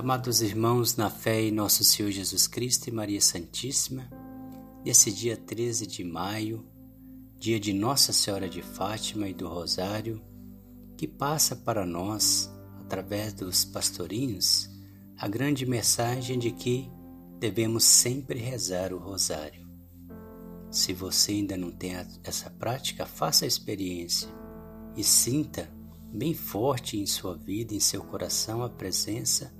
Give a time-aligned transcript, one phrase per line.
[0.00, 4.08] Amados irmãos, na fé em nosso Senhor Jesus Cristo e Maria Santíssima,
[4.84, 6.64] nesse dia 13 de maio,
[7.38, 10.22] dia de Nossa Senhora de Fátima e do Rosário,
[10.96, 14.70] que passa para nós, através dos pastorinhos,
[15.18, 16.90] a grande mensagem de que
[17.38, 19.68] devemos sempre rezar o Rosário.
[20.70, 21.92] Se você ainda não tem
[22.22, 24.28] essa prática, faça a experiência
[24.96, 25.68] e sinta
[26.10, 29.59] bem forte em sua vida, em seu coração, a presença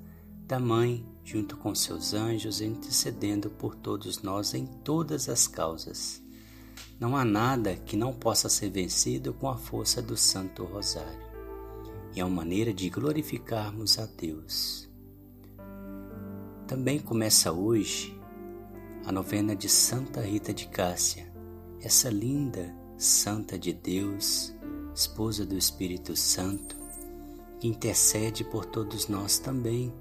[0.51, 6.21] da Mãe, junto com seus anjos, intercedendo por todos nós em todas as causas.
[6.99, 11.31] Não há nada que não possa ser vencido com a força do Santo Rosário.
[12.13, 14.91] E é uma maneira de glorificarmos a Deus.
[16.67, 18.21] Também começa hoje
[19.05, 21.33] a novena de Santa Rita de Cássia,
[21.81, 24.53] essa linda Santa de Deus,
[24.93, 26.77] esposa do Espírito Santo,
[27.61, 29.95] que intercede por todos nós também,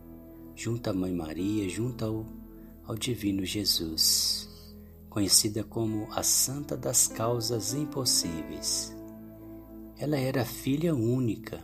[0.59, 2.26] junto à Mãe Maria, junto ao,
[2.84, 4.76] ao Divino Jesus,
[5.10, 8.93] conhecida como a Santa das Causas Impossíveis.
[9.98, 11.63] Ela era filha única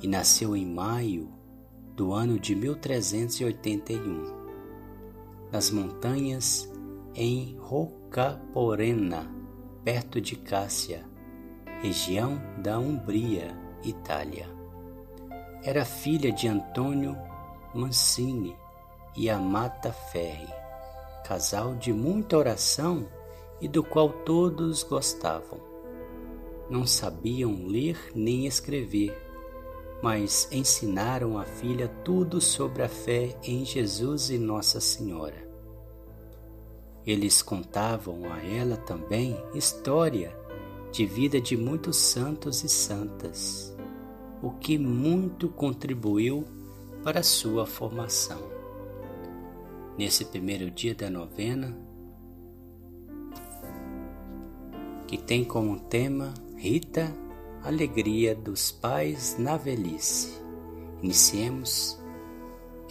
[0.00, 1.30] e nasceu em maio
[1.94, 4.24] do ano de 1381,
[5.52, 6.72] nas montanhas
[7.14, 9.30] em Roccaporena,
[9.84, 11.04] perto de Cássia,
[11.82, 14.48] região da Umbria, Itália.
[15.62, 17.28] Era filha de Antônio
[17.72, 18.56] Mancini
[19.16, 20.52] e Amata Ferri,
[21.24, 23.06] casal de muita oração
[23.60, 25.60] e do qual todos gostavam.
[26.68, 29.16] Não sabiam ler nem escrever,
[30.02, 35.48] mas ensinaram à filha tudo sobre a fé em Jesus e Nossa Senhora.
[37.06, 40.36] Eles contavam a ela também história
[40.90, 43.76] de vida de muitos santos e santas,
[44.42, 46.44] o que muito contribuiu
[47.02, 48.40] para sua formação.
[49.96, 51.76] Nesse primeiro dia da novena,
[55.06, 57.12] que tem como tema Rita,
[57.62, 60.40] Alegria dos Pais na Velhice.
[61.02, 61.98] Iniciemos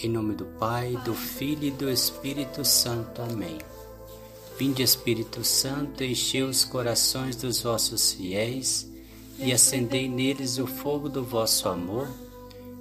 [0.01, 3.21] em nome do Pai, do Filho e do Espírito Santo.
[3.21, 3.57] Amém.
[4.57, 8.89] Vinde Espírito Santo, enchei os corações dos vossos fiéis
[9.37, 12.07] e acendei neles o fogo do vosso amor.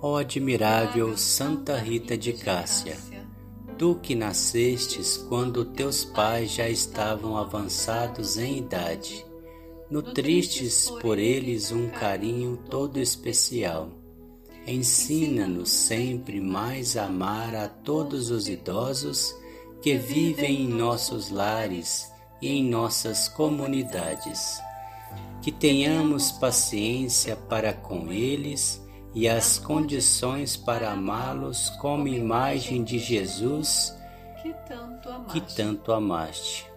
[0.00, 2.96] Ó admirável Santa Rita de Cássia,
[3.76, 9.26] tu que nascestes quando teus pais já estavam avançados em idade,
[9.90, 13.90] nutristes por eles um carinho todo especial.
[14.64, 19.34] Ensina-nos sempre mais a amar a todos os idosos
[19.82, 22.08] que vivem em nossos lares
[22.40, 24.60] e em nossas comunidades.
[25.42, 28.86] Que tenhamos paciência para com eles
[29.18, 33.92] e as condições para amá-los como imagem de Jesus
[34.40, 35.32] que tanto amaste.
[35.32, 36.70] Que tanto amaste.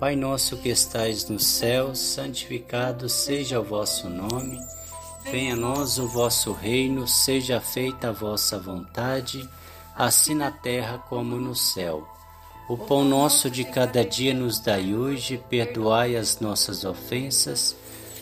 [0.00, 4.58] Pai nosso que estais no céu, santificado seja o vosso nome.
[5.30, 9.46] Venha a nós o vosso reino, seja feita a vossa vontade,
[9.94, 12.08] assim na terra como no céu.
[12.66, 17.76] O pão nosso de cada dia nos dai hoje, perdoai as nossas ofensas,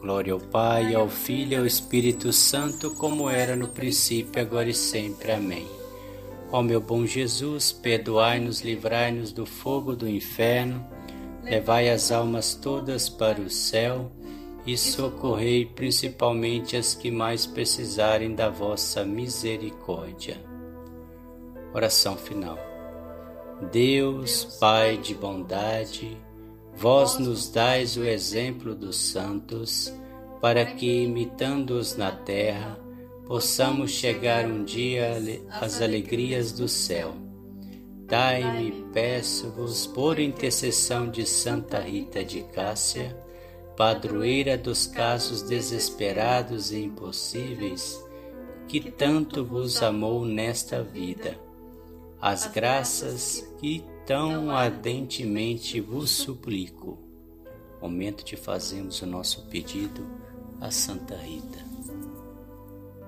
[0.00, 4.74] Glória ao Pai, ao Filho e ao Espírito Santo, como era no princípio, agora e
[4.74, 5.32] sempre.
[5.32, 5.66] Amém.
[6.52, 10.86] Ó meu bom Jesus, perdoai-nos, livrai-nos do fogo do inferno,
[11.42, 14.10] levai as almas todas para o céu
[14.64, 20.36] e socorrei principalmente as que mais precisarem da vossa misericórdia.
[21.74, 22.58] Oração final.
[23.72, 26.16] Deus, Pai de bondade,
[26.78, 29.92] vós nos dais o exemplo dos santos,
[30.40, 32.78] para que, imitando-os na terra,
[33.26, 35.16] possamos chegar um dia
[35.60, 37.14] às alegrias do céu.
[38.06, 43.16] Dai-me, peço-vos, por intercessão de Santa Rita de Cássia,
[43.76, 48.00] padroeira dos casos desesperados e impossíveis,
[48.68, 51.36] que tanto vos amou nesta vida,
[52.20, 56.98] as graças que tão ardentemente vos suplico.
[57.78, 60.02] Momento de fazermos o nosso pedido
[60.62, 61.58] a Santa Rita.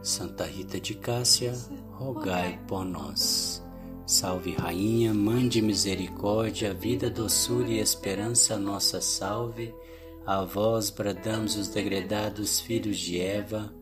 [0.03, 1.55] Santa Rita de Cássia,
[1.93, 3.65] rogai por nós.
[4.05, 9.75] Salve Rainha, Mãe de Misericórdia, vida, doçura e esperança, nossa salve.
[10.27, 13.73] A vós bradamos os degredados filhos de Eva,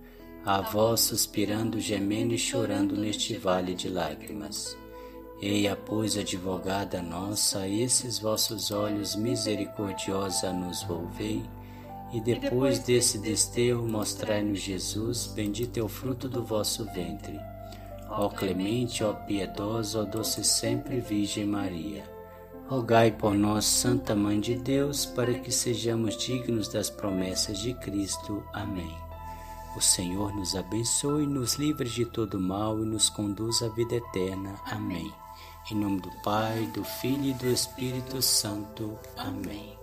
[0.44, 4.78] a vós suspirando, gemendo e chorando neste vale de lágrimas.
[5.40, 11.44] Eia, pois, advogada nossa, esses vossos olhos misericordiosa nos volvei
[12.12, 17.38] e depois desse desterro, mostrai-nos Jesus, bendito é o fruto do vosso ventre.
[18.08, 22.02] Ó clemente, ó piedosa, ó doce sempre Virgem Maria.
[22.66, 28.42] Rogai por nós, Santa Mãe de Deus, para que sejamos dignos das promessas de Cristo.
[28.52, 28.94] Amém.
[29.76, 34.54] O Senhor nos abençoe, nos livre de todo mal e nos conduz à vida eterna.
[34.64, 35.12] Amém.
[35.70, 38.98] Em nome do Pai, do Filho e do Espírito Santo.
[39.18, 39.76] Amém.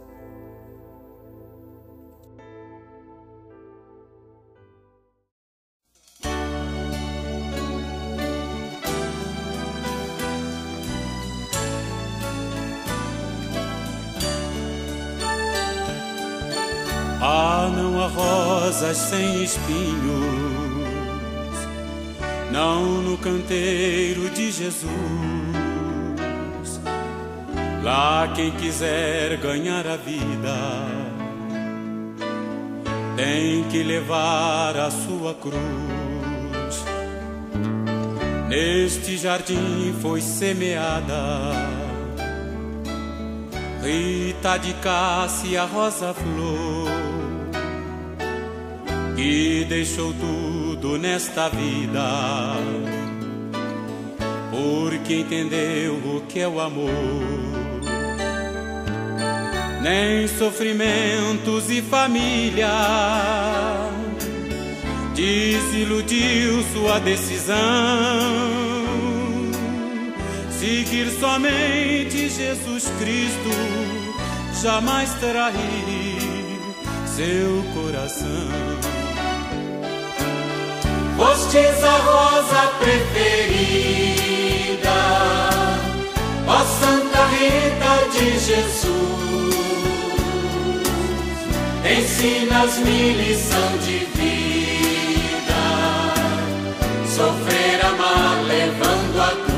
[17.22, 19.94] Ah, não há rosas sem espinhos,
[22.52, 25.75] não no canteiro de Jesus.
[27.86, 30.56] Lá quem quiser ganhar a vida
[33.16, 36.84] tem que levar a sua cruz.
[38.50, 41.52] Neste jardim foi semeada
[43.84, 46.90] Rita de Cássia Rosa Flor
[49.16, 52.56] que deixou tudo nesta vida,
[54.50, 57.65] porque entendeu o que é o amor.
[59.86, 62.72] Nem sofrimentos e família
[65.14, 67.56] desiludiu sua decisão.
[70.50, 73.52] Seguir somente Jesus Cristo
[74.60, 75.54] jamais trair
[77.06, 78.50] seu coração.
[81.16, 84.10] Fostes a rosa preferida,
[86.48, 89.35] ó Santa Rita de Jesus.
[92.18, 95.64] Ensina-me lição de vida,
[97.08, 99.56] sofrer, amar, levando a cruz.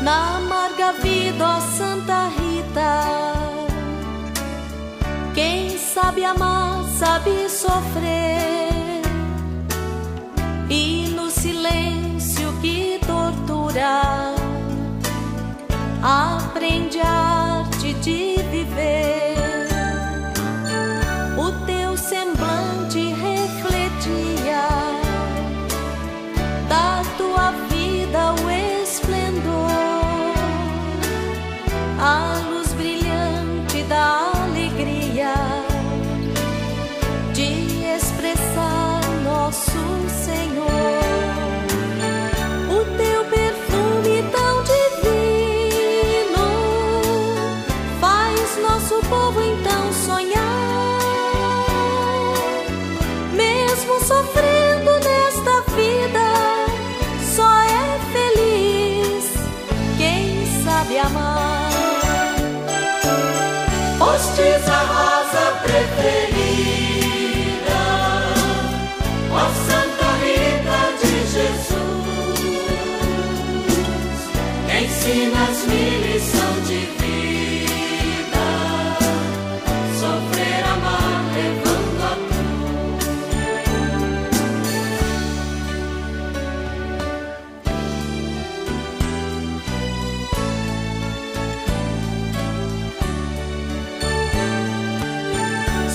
[0.00, 3.02] Na amarga vida, ó Santa Rita,
[5.34, 8.61] quem sabe amar, sabe sofrer,
[12.62, 14.34] que tortura,
[16.00, 19.21] aprende a arte de viver.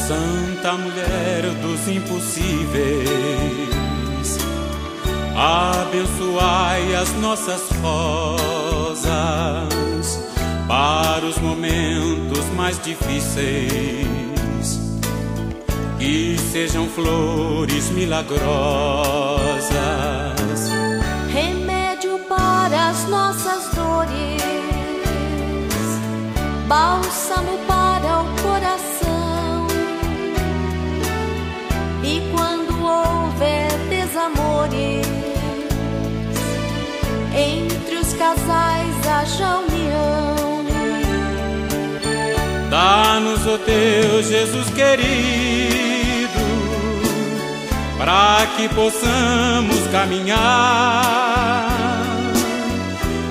[0.07, 2.37] Santa mulher dos impossíveis,
[5.35, 7.61] abençoai as nossas
[9.27, 10.19] rosas
[10.67, 13.67] para os momentos mais difíceis,
[15.97, 18.47] que sejam flores milagrosas.
[21.31, 24.41] remédio para as nossas dores,
[26.67, 29.67] bálsamo para o coração.
[32.03, 35.07] E quando houver desamores,
[37.33, 38.66] entre os casais
[39.17, 40.65] haja união.
[42.69, 46.39] Dá-nos, ó teu Jesus querido,
[47.97, 51.67] para que possamos caminhar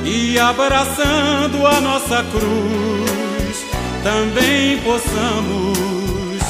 [0.05, 3.65] e abraçando a nossa cruz,
[4.03, 6.41] também possamos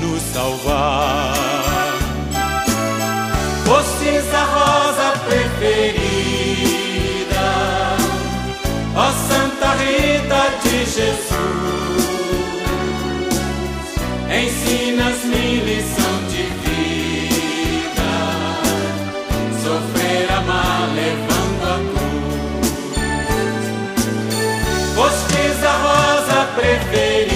[0.00, 1.59] nos salvar.
[10.90, 11.30] Jesus.
[14.28, 18.12] Ensinas-me lição de vida,
[19.62, 22.70] sofrer, amar, levando a cruz.
[24.96, 27.30] Fostes a rosa preferida,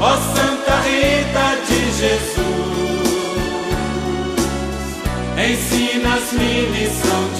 [0.00, 2.42] ó Santa Rita de Jesus.
[5.36, 7.31] Ensinas-me lição de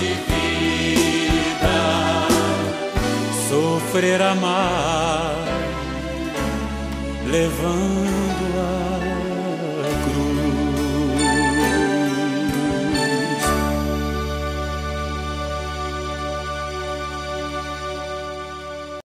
[4.03, 5.37] Sofrer, amar,
[7.25, 8.22] levando